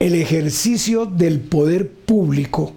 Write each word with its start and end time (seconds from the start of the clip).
el 0.00 0.14
ejercicio 0.14 1.04
del 1.04 1.40
poder 1.40 1.92
público 1.92 2.72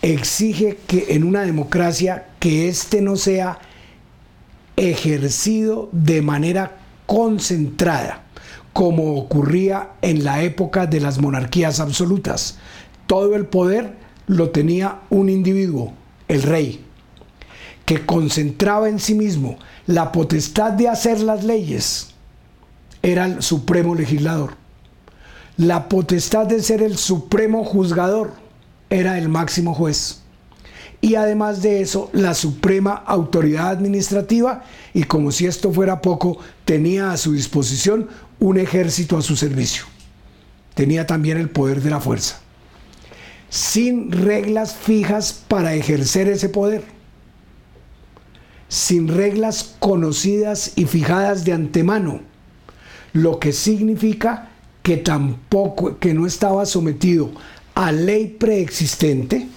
exige 0.00 0.78
que 0.86 1.06
en 1.08 1.24
una 1.24 1.42
democracia 1.42 2.28
que 2.38 2.68
éste 2.68 3.02
no 3.02 3.16
sea 3.16 3.58
ejercido 4.76 5.88
de 5.90 6.22
manera 6.22 6.76
concentrada, 7.06 8.22
como 8.72 9.16
ocurría 9.16 9.90
en 10.02 10.22
la 10.22 10.42
época 10.44 10.86
de 10.86 11.00
las 11.00 11.20
monarquías 11.20 11.80
absolutas. 11.80 12.58
Todo 13.08 13.34
el 13.34 13.46
poder 13.46 13.96
lo 14.28 14.50
tenía 14.50 15.00
un 15.10 15.28
individuo, 15.28 15.94
el 16.28 16.42
rey, 16.42 16.84
que 17.84 18.06
concentraba 18.06 18.88
en 18.88 19.00
sí 19.00 19.14
mismo 19.14 19.58
la 19.86 20.12
potestad 20.12 20.72
de 20.72 20.88
hacer 20.88 21.20
las 21.20 21.42
leyes. 21.42 22.14
Era 23.02 23.26
el 23.26 23.42
supremo 23.42 23.96
legislador. 23.96 24.63
La 25.56 25.88
potestad 25.88 26.46
de 26.46 26.62
ser 26.62 26.82
el 26.82 26.96
supremo 26.96 27.64
juzgador 27.64 28.32
era 28.90 29.18
el 29.18 29.28
máximo 29.28 29.74
juez 29.74 30.24
y 31.04 31.16
además 31.16 31.60
de 31.60 31.82
eso 31.82 32.08
la 32.14 32.32
suprema 32.32 32.94
autoridad 32.94 33.68
administrativa 33.68 34.64
y 34.94 35.02
como 35.02 35.32
si 35.32 35.44
esto 35.44 35.70
fuera 35.70 36.00
poco, 36.00 36.38
tenía 36.64 37.12
a 37.12 37.18
su 37.18 37.34
disposición 37.34 38.08
un 38.40 38.56
ejército 38.56 39.18
a 39.18 39.22
su 39.22 39.36
servicio. 39.36 39.84
Tenía 40.74 41.06
también 41.06 41.36
el 41.36 41.50
poder 41.50 41.82
de 41.82 41.90
la 41.90 42.00
fuerza. 42.00 42.40
Sin 43.50 44.12
reglas 44.12 44.74
fijas 44.74 45.44
para 45.46 45.74
ejercer 45.74 46.26
ese 46.28 46.48
poder. 46.48 46.84
Sin 48.68 49.06
reglas 49.08 49.74
conocidas 49.80 50.72
y 50.74 50.86
fijadas 50.86 51.44
de 51.44 51.52
antemano. 51.52 52.22
Lo 53.12 53.38
que 53.38 53.52
significa 53.52 54.53
que 54.84 54.98
tampoco, 54.98 55.98
que 55.98 56.12
no 56.12 56.26
estaba 56.26 56.66
sometido 56.66 57.32
a 57.74 57.90
ley 57.90 58.36
preexistente, 58.38 59.48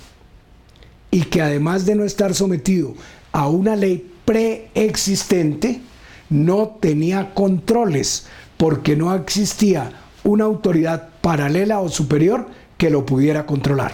y 1.12 1.24
que 1.24 1.42
además 1.42 1.86
de 1.86 1.96
no 1.96 2.06
estar 2.06 2.34
sometido 2.34 2.94
a 3.34 3.48
una 3.48 3.76
ley 3.76 4.10
preexistente, 4.26 5.82
no 6.30 6.78
tenía 6.80 7.34
controles 7.34 8.28
porque 8.56 8.96
no 8.96 9.14
existía 9.14 9.92
una 10.24 10.46
autoridad 10.46 11.10
paralela 11.22 11.80
o 11.80 11.90
superior 11.90 12.48
que 12.78 12.90
lo 12.90 13.06
pudiera 13.06 13.46
controlar. 13.46 13.92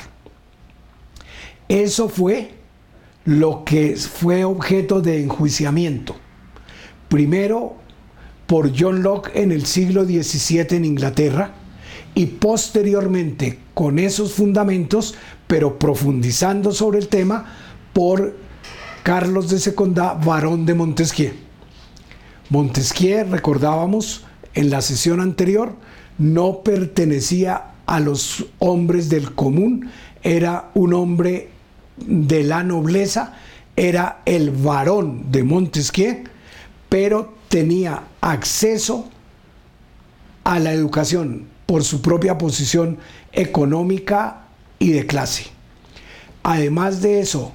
Eso 1.68 2.10
fue 2.10 2.52
lo 3.26 3.64
que 3.64 3.96
fue 3.96 4.44
objeto 4.44 5.02
de 5.02 5.24
enjuiciamiento. 5.24 6.16
Primero 7.10 7.78
por 8.48 8.72
John 8.78 9.04
Locke 9.04 9.32
en 9.36 9.52
el 9.52 9.66
siglo 9.66 10.06
XVII 10.06 10.68
en 10.72 10.86
Inglaterra 10.86 11.54
y 12.16 12.26
posteriormente 12.26 13.60
con 13.74 14.00
esos 14.00 14.34
fundamentos 14.34 15.16
pero 15.48 15.78
profundizando 15.80 16.72
sobre 16.72 17.00
el 17.00 17.08
tema 17.08 17.46
por 17.94 18.36
Carlos 19.04 19.50
de 19.50 19.60
Seconda, 19.60 20.14
varón 20.14 20.66
de 20.66 20.74
Montesquieu. 20.74 21.34
Montesquieu, 22.50 23.26
recordábamos 23.30 24.24
en 24.54 24.70
la 24.70 24.82
sesión 24.82 25.20
anterior, 25.20 25.76
no 26.18 26.62
pertenecía 26.62 27.74
a 27.86 28.00
los 28.00 28.46
hombres 28.60 29.10
del 29.10 29.34
común, 29.34 29.90
era 30.22 30.70
un 30.74 30.94
hombre 30.94 31.50
de 31.98 32.44
la 32.44 32.64
nobleza, 32.64 33.34
era 33.76 34.22
el 34.26 34.52
varón 34.52 35.32
de 35.32 35.44
Montesquieu, 35.44 36.24
pero 36.90 37.34
tenía 37.54 38.06
acceso 38.20 39.08
a 40.44 40.58
la 40.58 40.74
educación 40.74 41.46
por 41.68 41.84
su 41.84 42.02
propia 42.02 42.40
posición 42.40 42.98
económica 43.32 44.48
y 44.80 44.90
de 44.90 45.06
clase. 45.06 45.46
Además 46.42 47.04
de 47.04 47.20
eso, 47.20 47.52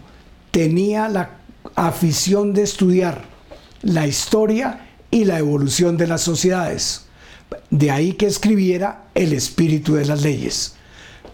tenía 0.53 1.08
la 1.08 1.31
afición 1.75 2.54
de 2.54 2.62
estudiar 2.62 3.25
la 3.82 4.06
historia 4.06 4.87
y 5.10 5.25
la 5.25 5.41
evolución 5.41 5.97
de 5.97 6.06
las 6.06 6.20
sociedades. 6.20 7.06
De 7.70 7.91
ahí 7.91 8.12
que 8.12 8.26
escribiera 8.26 9.08
El 9.16 9.32
espíritu 9.32 9.94
de 9.94 10.04
las 10.04 10.22
leyes. 10.22 10.76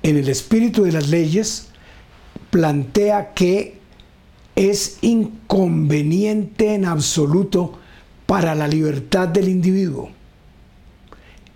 En 0.03 0.17
el 0.17 0.31
espíritu 0.31 0.85
de 0.85 0.93
las 0.93 1.09
leyes 1.09 1.67
plantea 2.49 3.35
que 3.35 3.79
es 4.57 4.97
inconveniente 5.03 6.73
en 6.73 6.87
absoluto 6.87 7.84
para 8.27 8.55
la 8.55 8.69
libertad 8.69 9.29
del 9.29 9.49
individuo 9.49 10.11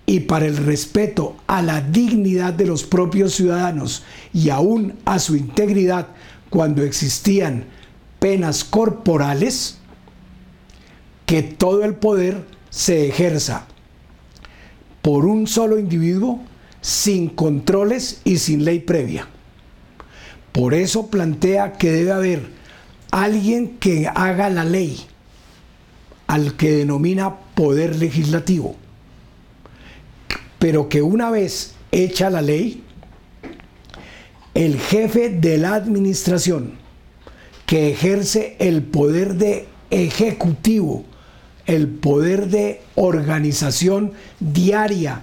y 0.06 0.20
para 0.20 0.46
el 0.46 0.56
respeto 0.56 1.36
a 1.46 1.60
la 1.60 1.80
dignidad 1.80 2.54
de 2.54 2.66
los 2.66 2.84
propios 2.84 3.34
ciudadanos 3.34 4.04
y 4.32 4.50
aún 4.50 4.94
a 5.04 5.18
su 5.18 5.36
integridad 5.36 6.08
cuando 6.50 6.82
existían 6.82 7.64
penas 8.18 8.64
corporales, 8.64 9.78
que 11.26 11.42
todo 11.42 11.84
el 11.84 11.94
poder 11.94 12.46
se 12.70 13.06
ejerza 13.08 13.66
por 15.02 15.26
un 15.26 15.46
solo 15.46 15.78
individuo 15.78 16.40
sin 16.80 17.28
controles 17.28 18.22
y 18.24 18.38
sin 18.38 18.64
ley 18.64 18.80
previa. 18.80 19.28
Por 20.52 20.74
eso 20.74 21.08
plantea 21.08 21.74
que 21.74 21.92
debe 21.92 22.12
haber 22.12 22.48
alguien 23.10 23.76
que 23.78 24.08
haga 24.08 24.48
la 24.48 24.64
ley, 24.64 24.98
al 26.28 26.54
que 26.54 26.70
denomina 26.70 27.34
poder 27.56 27.96
legislativo 27.96 28.76
pero 30.58 30.88
que 30.88 31.02
una 31.02 31.30
vez 31.30 31.74
hecha 31.92 32.30
la 32.30 32.42
ley, 32.42 32.82
el 34.54 34.78
jefe 34.78 35.30
de 35.30 35.58
la 35.58 35.74
administración 35.74 36.72
que 37.66 37.90
ejerce 37.90 38.56
el 38.58 38.82
poder 38.82 39.34
de 39.34 39.68
ejecutivo, 39.90 41.04
el 41.66 41.88
poder 41.88 42.48
de 42.48 42.82
organización 42.94 44.12
diaria 44.40 45.22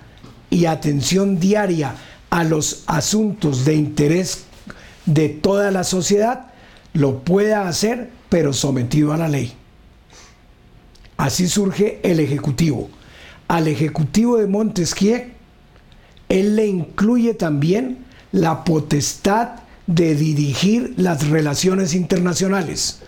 y 0.49 0.65
atención 0.65 1.39
diaria 1.39 1.95
a 2.29 2.43
los 2.43 2.83
asuntos 2.87 3.65
de 3.65 3.75
interés 3.75 4.45
de 5.05 5.29
toda 5.29 5.71
la 5.71 5.83
sociedad, 5.83 6.47
lo 6.93 7.23
pueda 7.23 7.67
hacer, 7.67 8.09
pero 8.29 8.53
sometido 8.53 9.11
a 9.11 9.17
la 9.17 9.27
ley. 9.27 9.53
Así 11.17 11.47
surge 11.47 11.99
el 12.03 12.19
Ejecutivo 12.19 12.89
al 13.47 13.67
Ejecutivo 13.67 14.37
de 14.37 14.47
Montesquieu, 14.47 15.31
él 16.29 16.55
le 16.55 16.67
incluye 16.67 17.33
también 17.33 18.05
la 18.31 18.63
potestad 18.63 19.59
de 19.87 20.15
dirigir 20.15 20.93
las 20.97 21.27
relaciones 21.29 21.93
internacionales, 21.93 23.01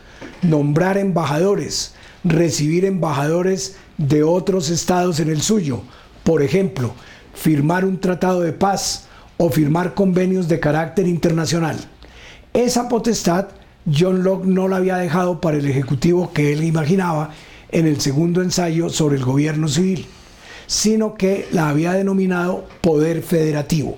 nombrar 0.44 0.98
embajadores, 0.98 1.94
recibir 2.24 2.86
embajadores 2.86 3.78
de 3.98 4.24
otros 4.24 4.70
estados 4.70 5.20
en 5.20 5.30
el 5.30 5.42
suyo, 5.42 5.82
por 6.24 6.44
ejemplo, 6.44 6.94
firmar 7.34 7.84
un 7.84 8.00
tratado 8.00 8.42
de 8.42 8.54
paz 8.54 9.08
o 9.38 9.50
firmar 9.50 9.96
convenios 9.96 10.48
de 10.48 10.60
carácter 10.60 11.08
internacional. 11.08 11.78
Esa 12.54 12.88
potestad 12.90 13.48
John 13.92 14.24
Locke 14.24 14.46
no 14.46 14.68
la 14.68 14.78
había 14.78 14.98
dejado 14.98 15.42
para 15.42 15.58
el 15.58 15.66
Ejecutivo 15.66 16.32
que 16.34 16.54
él 16.54 16.64
imaginaba 16.64 17.32
en 17.72 17.88
el 17.88 18.02
segundo 18.02 18.42
ensayo 18.42 18.90
sobre 18.90 19.18
el 19.18 19.26
gobierno 19.26 19.68
civil 19.68 20.08
sino 20.68 21.16
que 21.16 21.48
la 21.52 21.70
había 21.70 21.94
denominado 21.94 22.68
poder 22.82 23.24
federativo. 23.24 23.98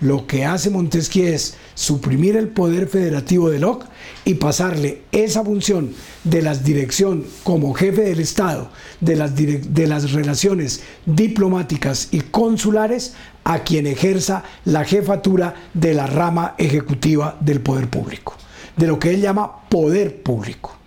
Lo 0.00 0.28
que 0.28 0.44
hace 0.44 0.70
Montesquieu 0.70 1.34
es 1.34 1.56
suprimir 1.74 2.36
el 2.36 2.48
poder 2.48 2.86
federativo 2.86 3.50
de 3.50 3.58
Locke 3.58 3.86
y 4.24 4.34
pasarle 4.34 5.02
esa 5.10 5.44
función 5.44 5.92
de 6.22 6.40
la 6.40 6.54
dirección 6.54 7.24
como 7.42 7.74
jefe 7.74 8.02
del 8.02 8.20
Estado, 8.20 8.70
de 9.00 9.16
las, 9.16 9.34
de 9.34 9.86
las 9.88 10.12
relaciones 10.12 10.82
diplomáticas 11.04 12.08
y 12.12 12.20
consulares, 12.20 13.14
a 13.42 13.64
quien 13.64 13.88
ejerza 13.88 14.44
la 14.64 14.84
jefatura 14.84 15.54
de 15.74 15.94
la 15.94 16.06
rama 16.06 16.54
ejecutiva 16.58 17.36
del 17.40 17.60
poder 17.60 17.88
público, 17.88 18.36
de 18.76 18.86
lo 18.86 19.00
que 19.00 19.10
él 19.10 19.20
llama 19.20 19.68
poder 19.68 20.22
público, 20.22 20.77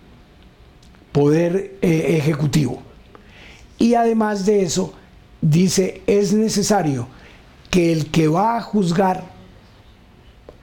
poder 1.12 1.76
eh, 1.82 2.16
ejecutivo. 2.18 2.82
Y 3.78 3.94
además 3.94 4.46
de 4.46 4.62
eso, 4.62 4.94
dice, 5.40 6.02
es 6.06 6.32
necesario 6.32 7.08
que 7.70 7.92
el 7.92 8.10
que 8.10 8.28
va 8.28 8.56
a 8.56 8.60
juzgar 8.60 9.24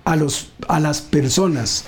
a, 0.06 0.16
los, 0.16 0.52
a 0.68 0.80
las 0.80 1.02
personas 1.02 1.86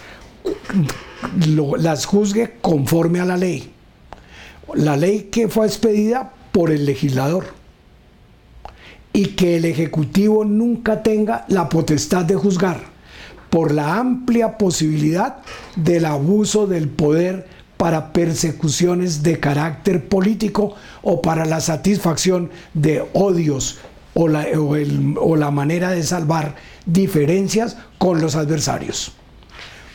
las 1.77 2.05
juzgue 2.05 2.55
conforme 2.61 3.19
a 3.19 3.25
la 3.25 3.37
ley. 3.37 3.71
La 4.73 4.95
ley 4.97 5.29
que 5.31 5.47
fue 5.47 5.65
expedida 5.65 6.33
por 6.51 6.71
el 6.71 6.85
legislador. 6.85 7.45
Y 9.13 9.27
que 9.27 9.57
el 9.57 9.65
Ejecutivo 9.65 10.45
nunca 10.45 11.03
tenga 11.03 11.45
la 11.49 11.67
potestad 11.67 12.23
de 12.23 12.35
juzgar 12.35 12.79
por 13.49 13.73
la 13.73 13.97
amplia 13.97 14.57
posibilidad 14.57 15.37
del 15.75 16.05
abuso 16.05 16.65
del 16.65 16.87
poder 16.87 17.47
para 17.81 18.13
persecuciones 18.13 19.23
de 19.23 19.39
carácter 19.39 20.07
político 20.07 20.75
o 21.01 21.19
para 21.19 21.45
la 21.45 21.59
satisfacción 21.59 22.51
de 22.75 23.03
odios 23.13 23.79
o 24.13 24.27
la, 24.27 24.45
o 24.55 25.35
la 25.35 25.49
manera 25.49 25.89
de 25.89 26.03
salvar 26.03 26.53
diferencias 26.85 27.77
con 27.97 28.21
los 28.21 28.35
adversarios. 28.35 29.13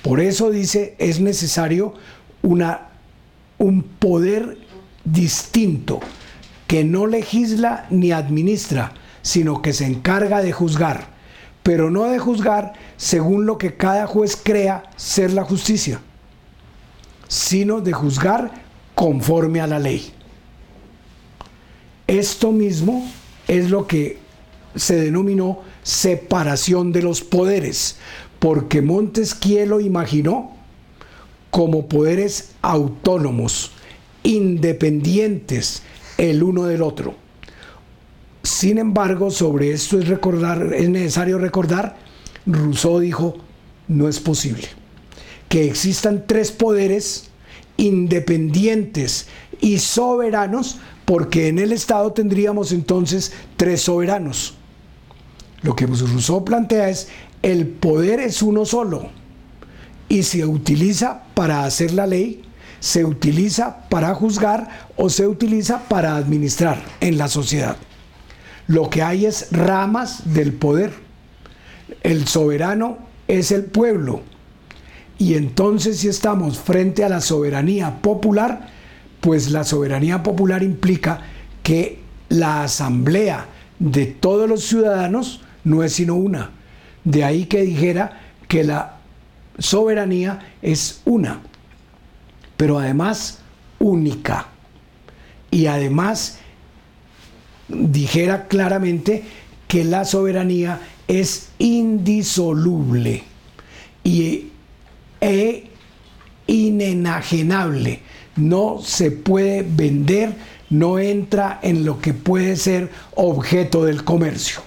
Por 0.02 0.18
eso 0.18 0.50
dice, 0.50 0.96
es 0.98 1.20
necesario 1.20 1.94
una, 2.42 2.88
un 3.58 3.84
poder 3.84 4.58
distinto 5.04 6.00
que 6.66 6.82
no 6.82 7.06
legisla 7.06 7.86
ni 7.90 8.10
administra, 8.10 8.94
sino 9.22 9.62
que 9.62 9.72
se 9.72 9.86
encarga 9.86 10.42
de 10.42 10.50
juzgar, 10.50 11.06
pero 11.62 11.92
no 11.92 12.06
de 12.06 12.18
juzgar 12.18 12.72
según 12.96 13.46
lo 13.46 13.58
que 13.58 13.76
cada 13.76 14.08
juez 14.08 14.34
crea 14.34 14.82
ser 14.96 15.32
la 15.32 15.44
justicia, 15.44 16.00
sino 17.28 17.80
de 17.80 17.92
juzgar 17.92 18.50
conforme 18.94 19.60
a 19.60 19.66
la 19.66 19.78
ley. 19.78 20.12
Esto 22.06 22.52
mismo 22.52 23.08
es 23.48 23.70
lo 23.70 23.86
que 23.86 24.18
se 24.74 24.96
denominó 24.96 25.60
separación 25.82 26.92
de 26.92 27.02
los 27.02 27.20
poderes, 27.22 27.96
porque 28.38 28.82
Montesquieu 28.82 29.66
lo 29.66 29.80
imaginó 29.80 30.56
como 31.50 31.88
poderes 31.88 32.50
autónomos, 32.62 33.72
independientes 34.22 35.82
el 36.18 36.42
uno 36.42 36.64
del 36.64 36.82
otro. 36.82 37.14
Sin 38.42 38.78
embargo, 38.78 39.30
sobre 39.30 39.72
esto 39.72 39.98
es, 39.98 40.08
recordar, 40.08 40.74
es 40.74 40.88
necesario 40.88 41.38
recordar, 41.38 41.96
Rousseau 42.46 43.00
dijo, 43.00 43.36
no 43.88 44.08
es 44.08 44.20
posible 44.20 44.85
que 45.48 45.66
existan 45.66 46.24
tres 46.26 46.52
poderes 46.52 47.30
independientes 47.76 49.28
y 49.60 49.78
soberanos, 49.78 50.78
porque 51.04 51.48
en 51.48 51.58
el 51.58 51.72
Estado 51.72 52.12
tendríamos 52.12 52.72
entonces 52.72 53.32
tres 53.56 53.82
soberanos. 53.82 54.54
Lo 55.62 55.74
que 55.74 55.86
Rousseau 55.86 56.44
plantea 56.44 56.88
es, 56.88 57.08
el 57.42 57.66
poder 57.66 58.20
es 58.20 58.42
uno 58.42 58.64
solo 58.64 59.10
y 60.08 60.22
se 60.22 60.44
utiliza 60.44 61.24
para 61.34 61.64
hacer 61.64 61.92
la 61.92 62.06
ley, 62.06 62.42
se 62.80 63.04
utiliza 63.04 63.88
para 63.88 64.14
juzgar 64.14 64.88
o 64.96 65.10
se 65.10 65.26
utiliza 65.26 65.80
para 65.88 66.16
administrar 66.16 66.82
en 67.00 67.18
la 67.18 67.28
sociedad. 67.28 67.76
Lo 68.66 68.90
que 68.90 69.02
hay 69.02 69.26
es 69.26 69.48
ramas 69.52 70.34
del 70.34 70.52
poder. 70.52 70.92
El 72.02 72.26
soberano 72.26 72.98
es 73.28 73.52
el 73.52 73.64
pueblo. 73.64 74.22
Y 75.18 75.34
entonces 75.34 75.98
si 76.00 76.08
estamos 76.08 76.58
frente 76.58 77.04
a 77.04 77.08
la 77.08 77.20
soberanía 77.20 78.02
popular, 78.02 78.68
pues 79.20 79.50
la 79.50 79.64
soberanía 79.64 80.22
popular 80.22 80.62
implica 80.62 81.22
que 81.62 82.00
la 82.28 82.64
asamblea 82.64 83.46
de 83.78 84.06
todos 84.06 84.48
los 84.48 84.64
ciudadanos 84.64 85.40
no 85.64 85.82
es 85.82 85.94
sino 85.94 86.14
una. 86.14 86.50
De 87.04 87.24
ahí 87.24 87.46
que 87.46 87.62
dijera 87.62 88.20
que 88.48 88.64
la 88.64 88.96
soberanía 89.58 90.54
es 90.62 91.00
una, 91.04 91.40
pero 92.56 92.78
además 92.78 93.40
única. 93.78 94.48
Y 95.50 95.66
además 95.66 96.38
dijera 97.68 98.48
claramente 98.48 99.24
que 99.66 99.84
la 99.84 100.04
soberanía 100.04 100.80
es 101.08 101.50
indisoluble 101.58 103.24
y 104.04 104.52
e 105.26 105.64
inenajenable. 106.46 108.00
No 108.36 108.80
se 108.80 109.10
puede 109.10 109.66
vender, 109.68 110.34
no 110.70 110.98
entra 111.00 111.58
en 111.62 111.84
lo 111.84 112.00
que 112.00 112.14
puede 112.14 112.56
ser 112.56 112.90
objeto 113.16 113.84
del 113.84 114.04
comercio. 114.04 114.60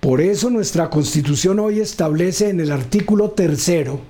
Por 0.00 0.20
eso 0.22 0.48
nuestra 0.48 0.88
constitución 0.88 1.58
hoy 1.58 1.80
establece 1.80 2.48
en 2.48 2.60
el 2.60 2.72
artículo 2.72 3.30
tercero 3.32 4.00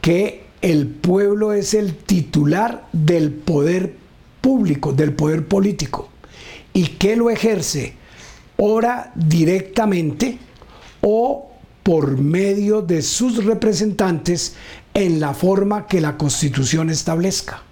que 0.00 0.46
el 0.62 0.86
pueblo 0.86 1.52
es 1.52 1.74
el 1.74 1.96
titular 1.96 2.86
del 2.92 3.30
poder 3.32 3.94
público, 4.40 4.92
del 4.92 5.12
poder 5.12 5.46
político, 5.46 6.08
y 6.72 6.86
que 6.86 7.16
lo 7.16 7.28
ejerce 7.28 7.94
ora 8.56 9.12
directamente 9.14 10.38
o 11.02 11.50
por 11.86 12.18
medio 12.18 12.82
de 12.82 13.00
sus 13.00 13.44
representantes 13.44 14.54
en 14.92 15.20
la 15.20 15.34
forma 15.34 15.86
que 15.86 16.00
la 16.00 16.16
constitución 16.18 16.90
establezca. 16.90 17.62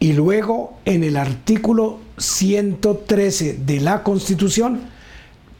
Y 0.00 0.14
luego 0.14 0.78
en 0.86 1.04
el 1.04 1.18
artículo 1.18 1.98
113 2.16 3.58
de 3.66 3.80
la 3.82 4.02
constitución, 4.02 4.80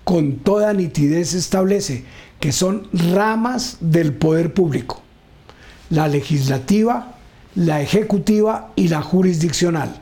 con 0.04 0.36
toda 0.38 0.72
nitidez 0.72 1.34
establece 1.34 2.04
que 2.40 2.50
son 2.50 2.88
ramas 2.94 3.76
del 3.80 4.14
poder 4.14 4.54
público, 4.54 5.02
la 5.90 6.08
legislativa, 6.08 7.18
la 7.54 7.82
ejecutiva 7.82 8.72
y 8.74 8.88
la 8.88 9.02
jurisdiccional. 9.02 10.00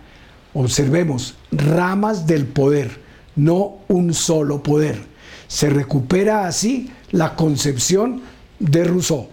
Observemos, 0.54 1.34
ramas 1.50 2.28
del 2.28 2.46
poder, 2.46 3.00
no 3.34 3.78
un 3.88 4.14
solo 4.14 4.62
poder. 4.62 5.10
Se 5.48 5.68
recupera 5.68 6.46
así 6.46 6.92
la 7.12 7.36
concepción 7.36 8.22
de 8.58 8.84
Rousseau. 8.84 9.28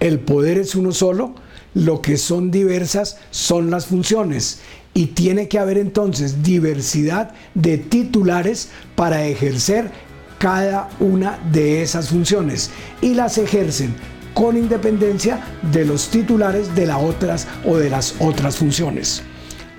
El 0.00 0.20
poder 0.20 0.58
es 0.58 0.74
uno 0.74 0.92
solo, 0.92 1.34
lo 1.74 2.02
que 2.02 2.16
son 2.16 2.50
diversas 2.50 3.16
son 3.30 3.70
las 3.70 3.86
funciones 3.86 4.60
y 4.94 5.06
tiene 5.06 5.48
que 5.48 5.58
haber 5.58 5.78
entonces 5.78 6.42
diversidad 6.42 7.32
de 7.54 7.78
titulares 7.78 8.68
para 8.94 9.26
ejercer 9.26 9.90
cada 10.38 10.90
una 11.00 11.38
de 11.52 11.82
esas 11.82 12.08
funciones 12.08 12.70
y 13.00 13.14
las 13.14 13.38
ejercen 13.38 13.94
con 14.34 14.56
independencia 14.56 15.40
de 15.72 15.84
los 15.84 16.08
titulares 16.08 16.74
de 16.74 16.86
las 16.86 17.02
otras 17.02 17.46
o 17.64 17.76
de 17.76 17.90
las 17.90 18.14
otras 18.18 18.56
funciones. 18.56 19.22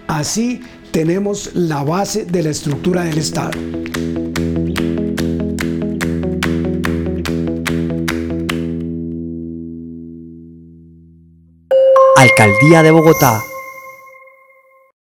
Así 0.07 0.61
tenemos 0.91 1.51
la 1.53 1.83
base 1.83 2.25
de 2.25 2.43
la 2.43 2.49
estructura 2.49 3.03
del 3.03 3.17
Estado. 3.17 3.51
Alcaldía 12.33 12.81
de 12.81 12.89
Bogotá 12.89 13.43